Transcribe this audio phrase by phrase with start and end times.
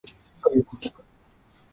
[0.07, 0.91] いいか、よく聞け。